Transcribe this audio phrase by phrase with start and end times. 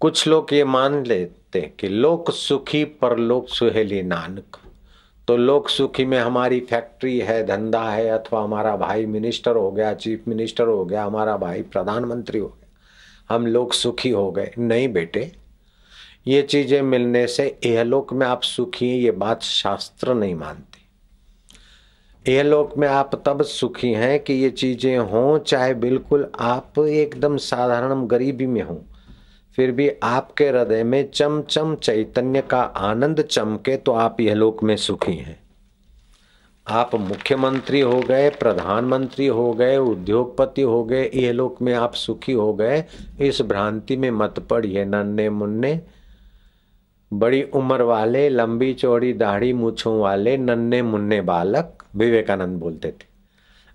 [0.00, 4.56] कुछ लोग ये मान लेते कि लोक सुखी पर लोक सुहेली नानक।
[5.28, 9.92] तो लोक सुखी में हमारी फैक्ट्री है, धंधा है, अथवा हमारा भाई मिनिस्टर हो गया,
[9.94, 14.88] चीफ मिनिस्टर हो गया, हमारा भाई प्रधानमंत्री हो गया। हम लोग सुखी हो गए। नहीं
[14.88, 15.32] बेटे,
[16.26, 22.76] ये चीज़ें मिलने से एहलोक में आप सुखी हैं, ये बात शास्त्र नहीं मानती। एहलोक
[22.78, 28.46] में आप तब सुखी हैं कि ये चीज़ें हों, चाहे बिल्कुल आप एकदम साधारण गरीबी
[28.46, 28.78] में हों।
[29.56, 34.62] फिर भी आपके हृदय में चम चम चैतन्य का आनंद चमके तो आप यह लोक
[34.62, 35.40] में सुखी हैं।
[36.68, 42.32] आप मुख्यमंत्री हो गए, प्रधानमंत्री हो गए, उद्योगपति हो गए, यह लोक में आप सुखी
[42.32, 42.84] हो गए,
[43.20, 45.80] इस भ्रांति में मत पड़िए नन्हे मुन्ने।
[47.12, 53.09] बड़ी उम्र वाले, लंबी चौड़ी दाढ़ी मूछों वाले, नन्हे मुन्ने बालक, विवेकानंद बोलते थे।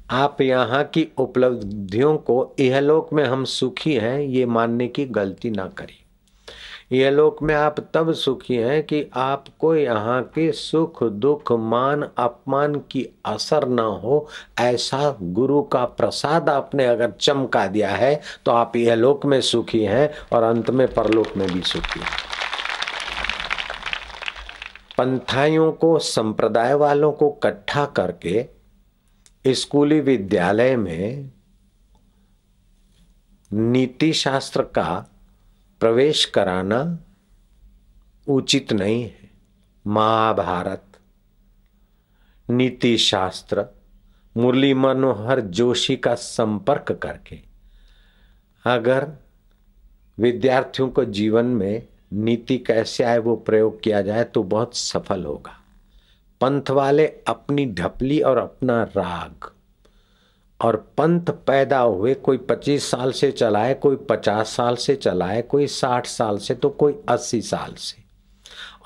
[0.09, 5.67] आप यहाँ की उपलब्धियों को इहलोक में हम सुखी हैं, ये मानने की गलती ना
[5.67, 6.01] करिए
[6.91, 13.07] यहलोक में आप तब सुखी हैं कि आपको यहाँ के सुख, दुख, मान, अपमान की
[13.25, 14.27] असर ना हो,
[14.59, 20.09] ऐसा गुरु का प्रसाद आपने अगर चमका दिया है तो आप यहलोक में सुखी हैं
[20.34, 22.23] और अंत में परलोक में भी सुखी हैं।
[24.97, 28.54] पंथाइयों को, संप्रदाय वालों को इकट्ठा करके
[29.46, 31.32] स्कूली विद्यालय में
[33.52, 35.05] नीति शास्त्र का
[35.79, 36.99] प्रवेश कराना
[38.27, 39.29] उचित नहीं है।
[39.87, 40.84] महाभारत,
[42.49, 43.65] नीति शास्त्र,
[44.37, 47.40] मुरली मनोहर जोशी का संपर्क करके,
[48.65, 49.07] अगर
[50.18, 55.59] विद्यार्थियों को जीवन में नीति कैसे आए वो प्रयोग किया जाए तो बहुत सफल होगा।
[56.41, 59.51] पंथ वाले अपनी ढपली और अपना राग।
[60.61, 65.67] और पंथ पैदा हुए कोई पच्चीस साल से चलाए, कोई पचास साल से चलाए, कोई
[65.67, 68.03] साठ साल से तो कोई अस्सी साल से।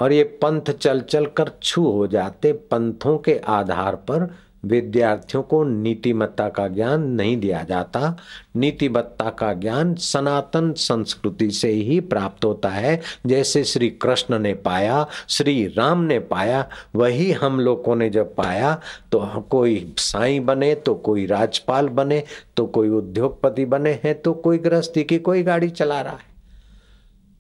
[0.02, 5.64] और ये पंथ चल चल कर छू हो जाते, पंथों के आधार पर विद्यार्थियों को
[5.64, 8.15] नीतिमत्ता का ज्ञान नहीं दिया जाता।
[8.55, 15.05] नीतिमत्ता का ज्ञान सनातन संस्कृति से ही प्राप्त होता है। जैसे श्री कृष्ण ने पाया,
[15.30, 18.73] श्री राम ने पाया, वही हम लोगों ने जब पाया
[19.11, 22.23] तो कोई साईं बने तो कोई राजपाल बने
[22.58, 26.29] तो कोई उद्योगपति बने हैं तो कोई गृहस्थी की कोई गाड़ी चला रहा है।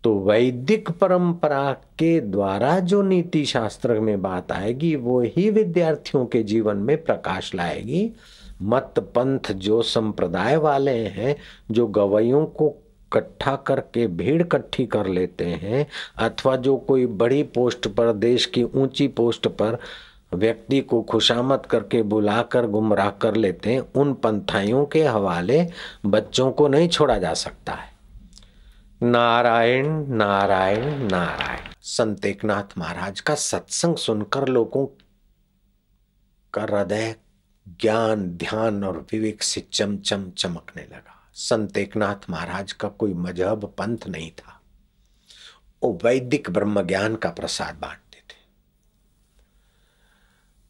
[0.03, 6.43] तो वैदिक परंपरा के द्वारा जो नीति शास्त्र में बात आएगी, वो ही विद्यार्थियों के
[6.43, 8.11] जीवन में प्रकाश लाएगी।
[8.61, 11.35] मत पंथ जो संप्रदाय वाले हैं,
[11.71, 15.87] जो गवैयों को इकट्ठा करके भीड़ इकट्ठी कर लेते हैं,
[16.17, 19.77] अथवा जो कोई बड़ी पोस्ट पर, देश की ऊँची पोस्ट पर
[20.33, 25.67] व्यक्ति को खुशामद करके बुलाकर गुमराह कर लेते हैं, उन पंथाइयों के हवाले
[26.05, 27.88] बच्चों को नहीं छोड़ा जा सकता है।
[29.03, 34.85] नारायण नारायण नारायण। संत एकनाथ महाराज का सत्संग सुनकर लोगों
[36.53, 37.15] का हृदय
[37.67, 43.97] ज्ञान, ध्यान और विवेक से चमचम चमकने लगा। संत एकनाथ महाराज का कोई मज़हब पंथ
[44.07, 44.61] नहीं था।
[45.83, 48.08] वो वैदिक ब्रह्म ज्ञान का प्रसाद बांटते थे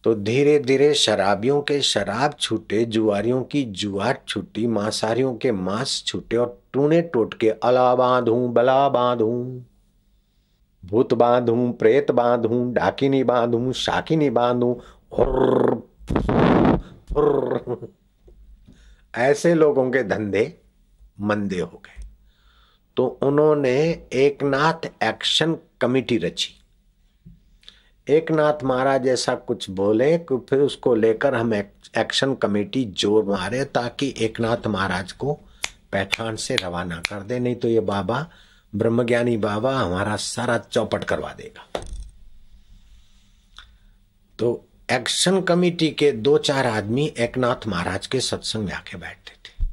[0.03, 6.37] तो धीरे धीरे शराबियों के शराब छूटे, जुआरियों की जुआर छूटी मांसारियों के मांस छूटे
[6.37, 9.61] और टूने टोट के अला बांधू, बला बांधू।
[10.85, 14.81] भूत बांधू, प्रेत बांधू, डाकिनी बांधू, शाकिनी बांधू
[19.17, 20.61] ऐसे लोगों के धंधे
[21.21, 22.05] मंदे हो गए।
[22.97, 26.59] तो उन्होंने एक नाथ एक्शन कमिटी रची।
[28.09, 33.64] एक नाथ महाराज ऐसा कुछ बोले कि फिर उसको लेकर हम एक्शन कमेटी ज़ोर मारे
[33.66, 35.34] ताकि एक नाथ महाराज को
[35.92, 38.25] पैठान से रवाना कर दे। नहीं तो ये बाबा,
[38.74, 41.81] ब्रह्मज्ञानी बाबा हमारा सारा चौपट करवा देगा।
[44.40, 44.52] तो
[44.91, 49.68] एक्शन कमेटी के दो चार आदमी एक नाथ महाराज के सत्संग में आके बैठते थे।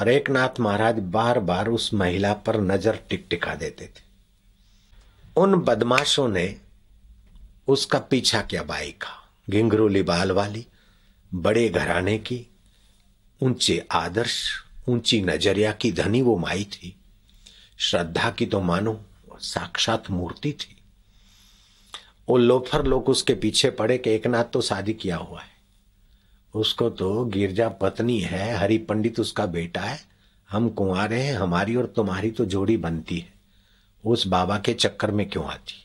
[0.00, 4.02] और एक नाथ महाराज बार बार उस महिला पर नज़र टिक टिका देते थे।
[5.36, 6.54] उन बदमाशों ने
[7.68, 9.30] उसका पीछा किया बाई का?
[9.50, 10.66] घिंगरोली बाल वाली
[11.34, 12.46] बड़े घराने की,
[13.42, 16.96] ऊँचे आदर्श, ऊँची नज़रिया की धनी वो माई थी।
[17.78, 19.00] श्रद्धा की तो मानो
[19.38, 20.76] साक्षात मूर्ति थी।
[22.28, 25.54] वो लोफर लोग उसके पीछे पड़े कि एक नाथ तो शादी किया हुआ है।
[26.54, 30.04] उसको तो गिरजा पत्नी है, हरि पंडित उसका बेटा है।
[30.50, 33.32] हम कुंवारे हैं, हमारी और तुम्हारी तो जोड़ी बनती है।
[34.04, 35.83] उस बाबा के चक्कर में क्यों आती?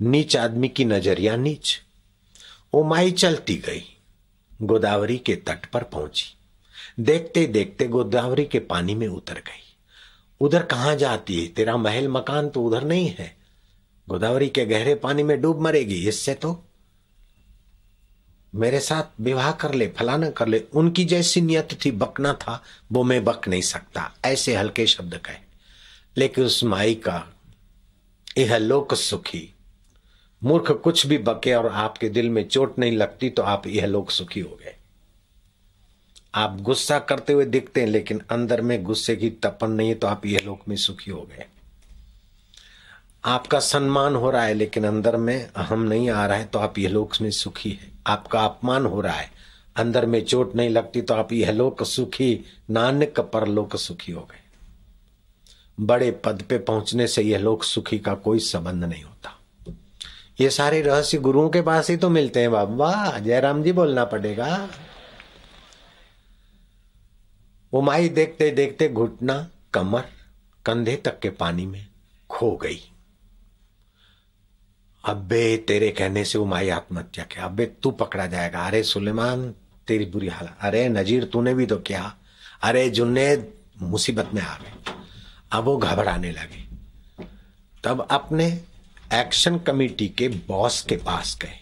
[0.00, 1.82] नीच आदमी की नज़रिया नीच।
[2.74, 3.82] वो माई चलती गई,
[4.62, 6.34] गोदावरी के तट पर पहुँची।
[7.00, 9.76] देखते देखते गोदावरी के पानी में उतर गई।
[10.40, 11.46] उधर कहाँ जाती है?
[11.46, 13.36] तेरा महल मकान तो उधर नहीं है।
[14.08, 16.64] गोदावरी के गहरे पानी में डूब मरेगी, इससे तो।
[18.54, 23.02] मेरे साथ विवाह कर ले, फलाना कर ले, उनकी जैसी नियत थी बकना था, वो
[23.02, 25.36] मैं बक नहीं सकता, ऐसे हल्के शब्द कहे।
[26.16, 27.28] लेकिन उस माई का,
[28.38, 29.53] यह लोक सुखी
[30.44, 34.10] मूर्ख, कुछ भी बके और आपके दिल में चोट नहीं लगती तो आप यह लोग
[34.10, 34.74] सुखी हो गए।
[36.34, 40.06] आप गुस्सा करते हुए दिखते हैं, लेकिन अंदर में गुस्से की तपन नहीं है तो
[40.06, 41.46] आप यह लोक में सुखी हो गए।
[43.24, 46.78] आपका सम्मान हो रहा है, लेकिन अंदर में अहम नहीं आ रहा है तो आप
[46.78, 49.30] यह लोक में सुखी है। आपका अपमान हो रहा है।
[49.76, 52.40] अंदर में चोट नहीं लगती तो आप यह लोक सुखी,
[52.70, 54.42] नानक परलोक सुखी हो गए।
[55.80, 59.38] बड़े पद पे पहुँचने से यह लोक सुखी का कोई संबंध नहीं होता।
[60.40, 64.68] ये सारे रहस्य गुरुओं के पास ही तो मिलते हैं बाबा। जयराम जी बोलना पड़ेगा।
[67.72, 70.04] वो माई देखते देखते घुटना कमर
[70.66, 71.86] कंधे तक के पानी में
[72.30, 72.90] खो गई।
[75.04, 79.54] अबे तेरे कहने से वो माई आत्महत्या किया। अबे तू पकड़ा जाएगा। अरे सुलेमान,
[79.86, 82.16] तेरी बुरी हालत। अरे नजीर, तूने भी तो किया।
[82.62, 83.48] अरे जुन्ने
[83.82, 84.94] मुसीबत में आ गए।
[85.52, 86.64] अब वो घबराने लगे।
[87.84, 88.60] तब अपने
[89.14, 91.52] एक्शन कमेटी के बॉस के पास गए।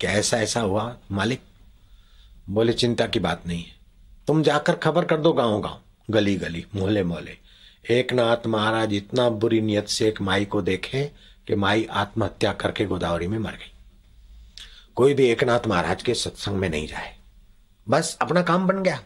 [0.00, 1.40] क्या ऐसा ऐसा हुआ, मालिक?
[2.48, 3.76] बोले, चिंता की बात नहीं। है
[4.26, 5.80] तुम जाकर खबर कर दो गाँव गाँव
[6.10, 7.38] गली गली मोहल्ले मोहल्ले
[7.90, 11.10] एक नाथ महाराज इतना बुरी नियत से एक माई को देखे
[11.46, 13.72] कि माई आत्महत्या करके गोदावरी में मर गई।
[14.96, 17.16] कोई भी एक नाथ महाराज के सत्संग में नहीं जाए।
[17.88, 19.02] बस अपना काम बन गया।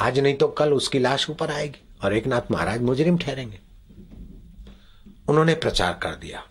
[0.00, 3.58] आज नहीं तो कल उसकी लाश ऊपर आएगी और एक नाथ महाराज मुजरिम ठहरेंगे।
[5.28, 6.44] उन्होंने प्रचार कर दिया।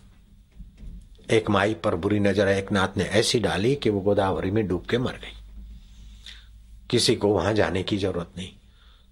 [1.30, 4.86] एक माई पर बुरी नज़र एक नाथ ने ऐसी डाली कि वो गोदावरी में डूब
[4.86, 5.36] के मर गई।
[6.90, 8.50] किसी को वहाँ जाने की ज़रूरत नहीं।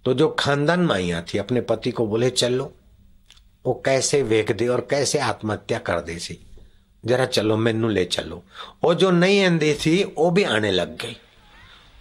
[0.04, 2.72] तो जो खानदान माइया थी, अपने पति को बोले, चलो,
[3.66, 6.38] वो कैसे वेख दे और कैसे आत्महत्या कर दे सी
[7.04, 8.42] जरा चलो, मैनू ले चलो।
[8.84, 11.16] वो जो नहीं आंदी थी, वो भी आने लग गई।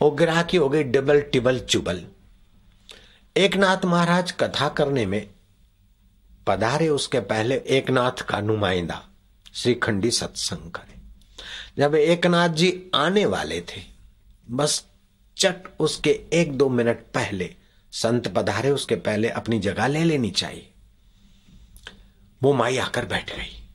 [0.01, 2.03] वो ग्राह की हो गई डबल टिबल चुबल।
[3.37, 5.27] एक नाथ महाराज कथा करने में
[6.47, 9.03] पधारे उसके पहले एक नाथ का नुमाइंदा।
[9.55, 10.95] श्रीखंडी सत्संग करे।
[11.77, 13.83] जब एक नाथ जी आने वाले थे,
[14.51, 14.85] बस
[15.37, 17.55] चट उसके एक दो मिनट पहले,
[17.91, 20.71] संत पधारे, उसके पहले अपनी जगह ले लेनी चाहिए।
[22.43, 23.69] वो माई आकर बैठ गई।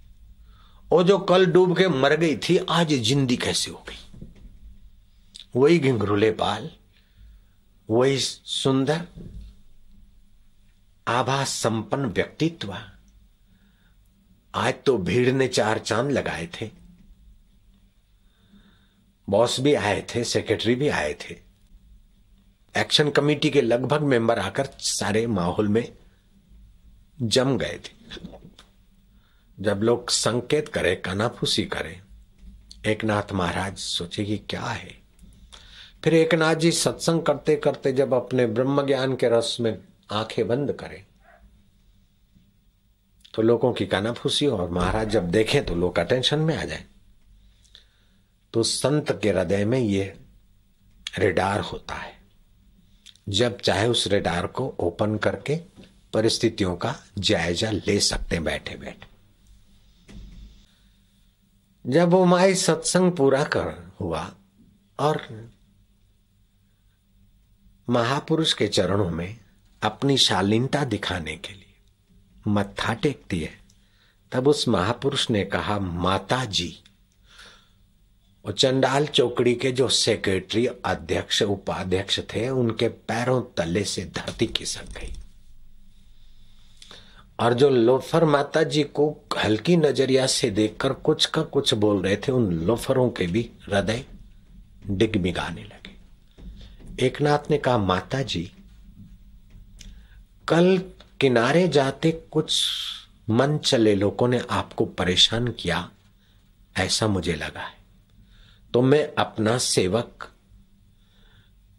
[0.90, 4.28] वो जो कल डूब के मर गई थी, आज जिंदी कैसे हो गई?
[5.56, 6.70] वही घिंगरुले बाल
[7.90, 9.06] वही सुंदर
[11.08, 12.78] आभा संपन्न व्यक्तित्व
[14.54, 16.70] आज तो भीड़ ने चार चाँद लगाए थे।
[19.28, 21.36] बॉस भी आए थे, सेक्रेटरी भी आए थे।
[22.76, 25.92] एक्शन कमेटी के लगभग मेंबर आकर सारे माहौल में
[27.22, 28.18] जम गए थे।
[29.60, 32.00] जब लोग संकेत करें, कानाफूसी करे
[32.86, 35.00] एक नाथ महाराज सोचे कि क्या है।
[36.04, 39.78] फिर एक नाथ जी सत्संग करते करते जब अपने ब्रह्म ज्ञान के रस में
[40.12, 41.04] आँखें बंद करें
[43.34, 46.84] तो लोगों की कानाफूसी और महाराज जब देखें तो लोग अटेंशन में आ जाए।
[48.52, 50.18] तो संत के हृदय में ये
[51.18, 52.18] रेडार होता है।
[53.28, 55.56] जब चाहे उस रेडार को ओपन करके
[56.12, 59.08] परिस्थितियों का जायजा ले सकते हैं बैठे बैठे
[61.86, 64.34] जब वो माई सत्संग पूरा कर हुआ
[65.00, 65.22] और
[67.90, 69.40] महापुरुष के चरणों में
[69.82, 71.59] अपनी शालीनता दिखाने के लिए
[72.46, 73.60] मत्था टेकती है।
[74.32, 76.78] तब उस महापुरुष ने कहा माता जी
[78.44, 84.84] और चंडाल चौकड़ी के जो सेक्रेटरी, अध्यक्ष, उपाध्यक्ष थे, उनके पैरों तले से धरती खिसक
[84.84, 85.12] गई।
[87.40, 92.16] और जो लोफर माता जी को हल्की नज़रिया से देखकर कुछ का कुछ बोल रहे
[92.16, 94.04] थे, उन लोफरों के भी हृदय
[94.86, 98.52] डिगमिगाने लगे। एक नाथ ने कहा माता जी
[100.48, 100.82] कल
[101.20, 102.62] किनारे जाते कुछ
[103.30, 105.88] मन चले लोगों ने आपको परेशान किया,
[106.76, 107.78] ऐसा मुझे लगा है।
[108.74, 110.28] तो मैं अपना सेवक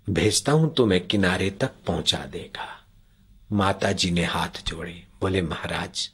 [0.07, 2.67] भेजता हूँ तुम्हें किनारे तक पहुँचा देगा।
[3.51, 6.09] माता जी ने हाथ जोड़े, बोले, महाराज,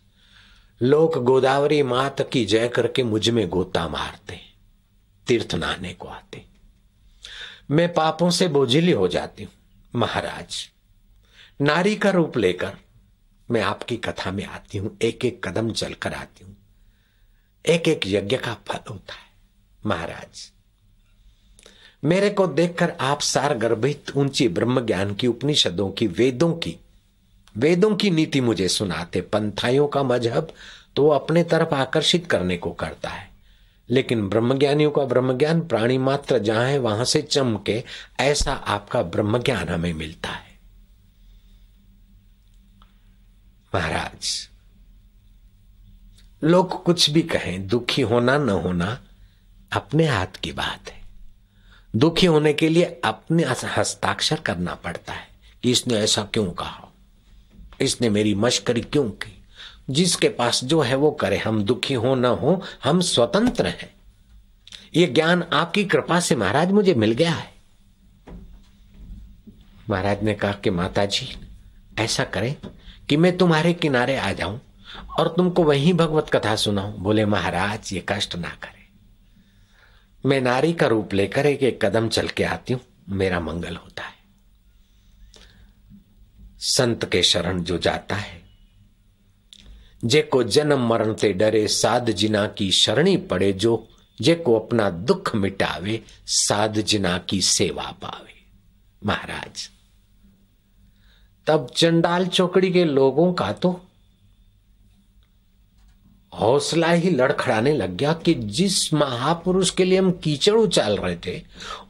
[0.82, 4.40] लोग गोदावरी मात की जय करके मुझमें गोता मारते,
[5.28, 6.46] तीर्थ नहाने को आते।
[7.72, 9.54] मैं पापों से बोझिली हो जाती हूँ,
[9.96, 10.68] महाराज।
[11.62, 12.78] नारी का रूप लेकर
[13.52, 16.56] मैं आपकी कथा में आती हूँ एक एक कदम चलकर आती हूँ।
[17.66, 19.30] एक एक यज्ञ का फल होता है,
[19.86, 20.52] महाराज।
[22.04, 26.78] मेरे को देखकर आप सार गर्भित ऊँची ब्रह्म ज्ञान की उपनिषदों की, वेदों की
[27.58, 30.54] वेदों की नीति मुझे सुनाते, पंथाइयों का मज़हब
[30.96, 33.30] तो वो अपने तरफ़ आकर्षित करने को करता है।
[33.90, 37.84] लेकिन ब्रह्मज्ञानियों का ब्रह्मज्ञान, प्राणी मात्र जहाँ है, वहाँ से चमके,
[38.20, 40.47] ऐसा आपका ब्रह्मज्ञान हमें मिलता है।
[43.78, 44.50] महाराज,
[46.44, 49.02] लोग कुछ भी कहें, दुखी होना न होना
[49.72, 51.02] अपने हाथ की बात है।
[51.96, 53.44] दुखी होने के लिए अपने
[53.78, 55.28] हस्ताक्षर करना पड़ता है
[55.64, 56.88] कि इसने ऐसा क्यों कहा?
[57.82, 59.44] इसने मेरी मश्करी क्यों की?
[59.90, 63.94] जिसके पास जो है वो करे, हम दुखी हो ना हो, हम स्वतंत्र हैं।
[64.96, 67.54] ये ज्ञान आपकी कृपा से महाराज मुझे मिल गया है।
[69.90, 71.48] महाराज ने कहा कि माता जी
[72.00, 72.56] ऐसा करें
[73.10, 74.62] कि मैं तुम्हारे किनारे आ जाऊँ
[75.20, 78.78] और तुमको वही भगवत कथा सुनाऊं। बोले, महाराज, ये कष्ट ना करे।
[80.30, 84.04] मैं नारी का रूप लेकर एक एक कदम चल के आती हूँ। मेरा मंगल होता
[84.04, 84.14] है।
[86.60, 88.42] संत के शरण जो जाता है,
[90.06, 93.90] जे को जन्म मरण ते डरे, साध जिना की शरणी पड़े, जो,
[94.22, 98.44] जे को अपना दुख मिटावे, साध जिना की सेवा पावे।
[99.06, 99.70] महाराज
[101.48, 103.82] तब चंडाल चौकड़ी के लोगों का तो
[106.34, 111.42] हौसला ही लड़खड़ाने लग गया कि जिस महापुरुष के लिए हम कीचड़ उचाल रहे थे,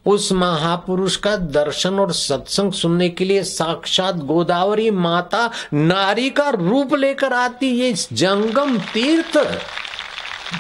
[0.05, 6.95] उस महापुरुष का दर्शन और सत्संग सुनने के लिए साक्षात गोदावरी माता नारी का रूप
[6.95, 9.37] लेकर आती ये जंगम तीर्थ।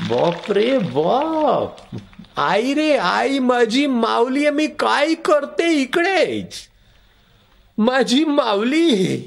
[0.09, 1.77] बाप रे बाप!
[2.37, 6.49] आई रे आई माझी, माऊली मी काय करते इकडे?
[7.79, 9.17] माझी माऊली.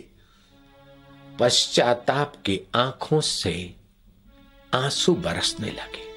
[1.40, 3.75] पश्चाताप की आँखों से
[4.75, 6.11] आँसू बरसने लगे.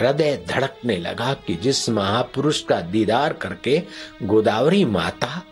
[0.00, 3.82] हृदय धड़कने लगा कि जिस महापुरुष का दीदार करके
[4.22, 5.42] गोदावरी माता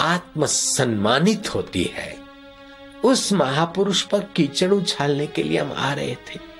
[0.00, 2.16] आत्म सम्मानित होती है,
[3.04, 6.57] उस महापुरुष पर कीचड़ उछालने के लिए हम आ रहे थे।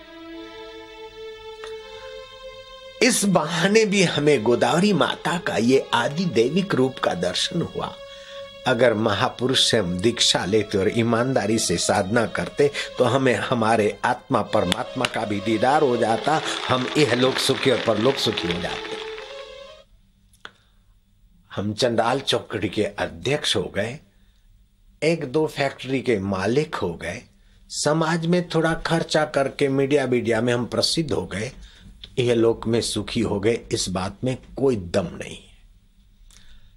[3.02, 7.92] इस बहाने भी हमें गोदावरी माता का ये आदि देविक रूप का दर्शन हुआ।
[8.66, 14.42] अगर महापुरुष से हम दीक्षा लेते और ईमानदारी से साधना करते तो हमें हमारे आत्मा
[14.48, 18.96] परमात्मा का भी दीदार हो जाता, हम यह लोग सुखी और परलोक सुखी हो जाते।
[21.52, 23.98] हम चंडाल चौकड़ी के अध्यक्ष हो गए,
[25.02, 27.22] एक दो फैक्ट्री के मालिक हो गए,
[27.70, 31.50] समाज में थोड़ा खर्चा करके मीडिया मीडिया में हम प्रसिद्ध हो गए
[32.18, 35.38] यह लोक में सुखी हो गए, इस बात में कोई दम नहीं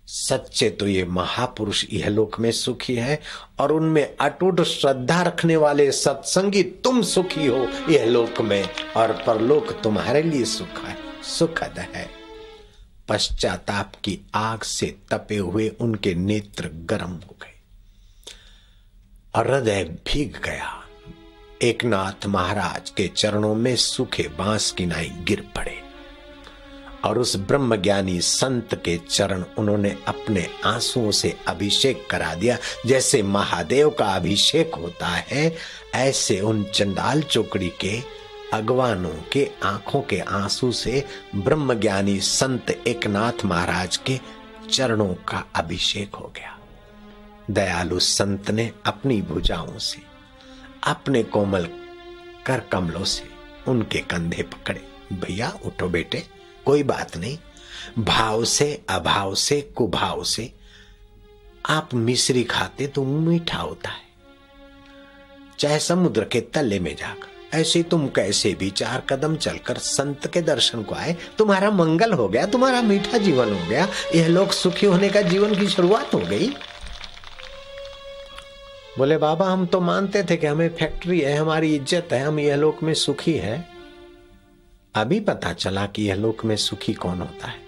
[0.07, 3.19] सच्चे तो ये महापुरुष यह लोक में सुखी है
[3.59, 9.71] और उनमें अटूट श्रद्धा रखने वाले सत्संगी तुम सुखी हो, यह लोक में, और परलोक
[9.73, 12.09] तुम्हारे लिए सुख है, सुखद है।
[13.09, 17.55] पश्चाताप की आग से तपे हुए उनके नेत्र गर्म हो गए,
[19.35, 20.80] और हृदय भीग गया।
[21.63, 25.75] एक नाथ महाराज के चरणों में सूखे बाँस की नाई गिर पड़े,
[27.05, 33.21] और उस ब्रह्म ज्ञानी संत के चरण उन्होंने अपने आंसुओं से अभिषेक करा दिया। जैसे
[33.23, 35.55] महादेव का अभिषेक होता है,
[35.95, 38.01] ऐसे उन चंडाल चौकड़ी के
[38.53, 44.19] अगवानों के आँखों के आँसू से ब्रह्म ज्ञानी संत एकनाथ महाराज के
[44.71, 46.57] चरणों का अभिषेक हो गया।
[47.51, 50.10] दयालु संत ने अपनी भुजाओं से
[50.83, 51.67] अपने कोमल
[52.45, 53.23] कर कमलों से
[53.67, 54.81] उनके कंधे पकड़े।
[55.13, 56.23] भैया, उठो बेटे,
[56.65, 57.37] कोई बात नहीं।
[57.99, 60.53] भाव से, अभाव से, कुभाव से।
[61.69, 64.11] आप मिश्री खाते तो मीठा होता है।
[65.59, 70.41] चाहे समुद्र के तले में जाकर, ऐसे तुम कैसे भी चार कदम चलकर संत के
[70.41, 74.85] दर्शन को आए। तुम्हारा मंगल हो गया, तुम्हारा मीठा जीवन हो गया। यह लोग सुखी
[74.85, 76.53] होने का जीवन की शुरुआत हो गई।
[78.97, 82.55] बोले, बाबा, हम तो मानते थे कि हमें फैक्ट्री है, हमारी इज़्ज़त है, हम यह
[82.55, 83.67] लोक में सुखी है।
[84.95, 87.59] अभी पता चला कि यह लोक में सुखी कौन होता है।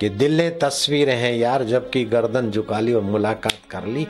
[0.00, 4.06] कि दिल ने तस्वीरें हैं यार, जबकि गर्दन झुका ली और मुलाकात कर ली,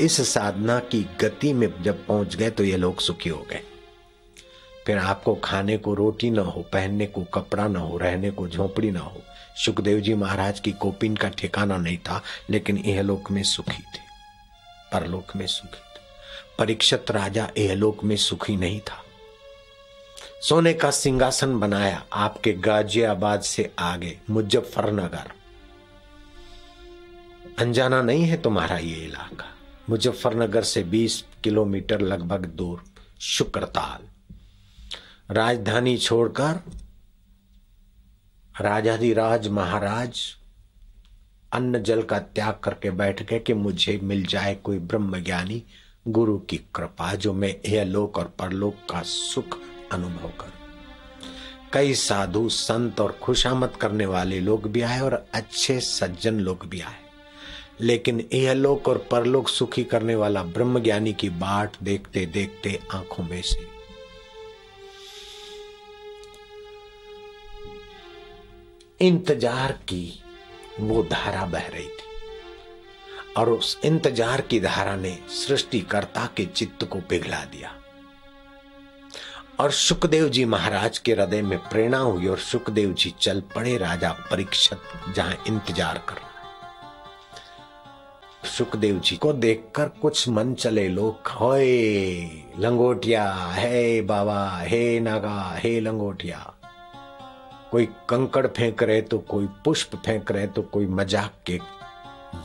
[0.00, 3.60] इस साधना की गति में जब पहुँच गए तो ये लोग सुखी हो गए।
[4.86, 8.90] फिर आपको खाने को रोटी ना हो, पहनने को कपड़ा ना हो, रहने को झोपड़ी
[8.90, 9.22] ना हो
[9.56, 14.03] सुखदेव जी महाराज की कोपिन का ठिकाना नहीं था, लेकिन यह लोक में सुखी थे।
[14.94, 15.80] परलोक में सुखी
[16.58, 19.04] परीक्षित राजा यह लोक में सुखी नहीं था।
[20.42, 25.32] सोने का सिंहासन बनाया आपके गाजियाबाद से आगे, मुजफ्फरनगर।
[27.58, 29.44] अनजाना नहीं है तुम्हारा ये इलाका।
[29.90, 32.84] मुजफ्फरनगर से 20 किलोमीटर लगभग दूर,
[33.20, 34.08] शुक्रताल।
[35.34, 36.60] राजधानी छोड़कर
[38.60, 40.20] राजाधिराज महाराज
[41.54, 45.62] अन्न जल का त्याग करके बैठ गए कि मुझे मिल जाए कोई ब्रह्म ज्ञानी
[46.08, 49.58] गुरु की कृपा जो मैं यह लोक और परलोक का सुख
[49.92, 50.52] अनुभव करूँ।
[51.72, 56.80] कई साधु, संत और खुशामद करने वाले लोग भी आए और अच्छे सज्जन लोग भी
[56.80, 56.98] आए।
[57.80, 63.24] लेकिन यह लोक और परलोक सुखी करने वाला ब्रह्म ज्ञानी की बाट देखते देखते आँखों
[63.24, 63.66] में से
[69.00, 70.23] इंतज़ार की
[70.80, 72.12] वो धारा बह रही थी।
[73.36, 77.70] और उस इंतज़ार की धारा ने सृष्टिकर्ता के चित्त को पिघला दिया।
[79.60, 84.12] और सुखदेव जी महाराज के हृदय में प्रेरणा हुई और सुखदेव जी चल पड़े राजा
[84.30, 84.78] परीक्षित,
[85.16, 86.22] जहाँ इंतज़ार कर
[88.48, 91.30] सुखदेव जी को देखकर कुछ मन चले लोग
[92.58, 96.53] लंगोटिया, हे बाबा, हे नागा, हे लंगोटिया
[97.74, 101.58] कोई कंकड़ फेंक रहे तो कोई पुष्प फेंक रहे तो कोई मज़ाक के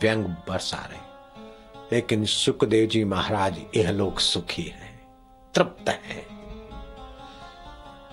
[0.01, 4.99] व्यंग बरसा रहे। लेकिन सुखदेव जी महाराज, यह लोग सुखी हैं,
[5.55, 6.25] तृप्त हैं।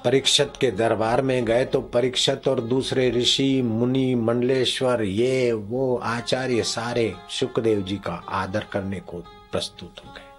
[0.04, 6.62] परीक्षत के दरबार में गए तो परीक्षत और दूसरे ऋषि, मुनि, मंडलेश्वर, ये, वो, आचार्य
[6.64, 10.35] सारे सुखदेव जी का आदर करने को प्रस्तुत हो गए।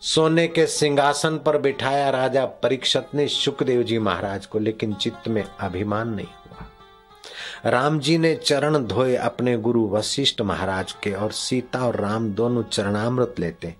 [0.00, 5.44] सोने के सिंहासन पर बिठाया राजा परीक्षत ने सुखदेव जी महाराज को, लेकिन चित्त में
[5.60, 11.86] अभिमान नहीं हुआ। राम जी ने चरण धोए अपने गुरु वशिष्ठ महाराज के और सीता
[11.86, 13.74] और राम दोनों चरणामृत लेते।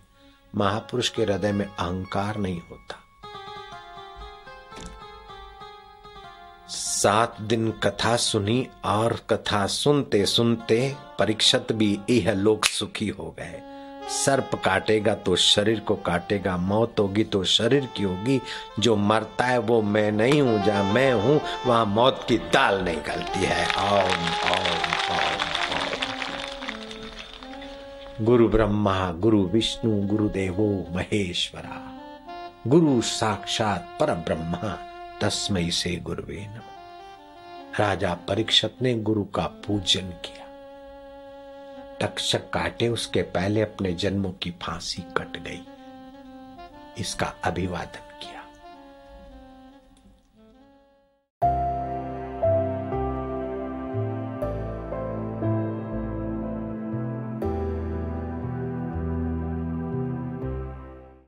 [0.55, 3.03] महापुरुष के हृदय में अहंकार नहीं होता।
[6.69, 13.76] सात दिन कथा सुनी और कथा सुनते सुनते परीक्षत भी यह लोग सुखी हो गए।
[14.09, 18.41] सर्प काटेगा तो शरीर को काटेगा, मौत होगी तो शरीर की होगी।
[18.79, 22.97] जो मरता है वो मैं नहीं हूँ, जहाँ मैं हूँ, वहाँ मौत की ताल नहीं
[22.97, 25.45] गलती है। ओम ओम ओम
[28.25, 31.83] गुरु ब्रह्मा, गुरु विष्णु, गुरु देवो महेश्वरा।
[32.67, 34.79] गुरु साक्षात पर ब्रह्मा
[35.23, 40.46] तस्मय से गुरुवे नम। राजा परीक्षत ने गुरु का पूजन किया।
[42.01, 45.61] तक्षक काटे उसके पहले अपने जन्मों की फांसी कट गई।
[46.99, 48.36] इसका अभिवादन किया।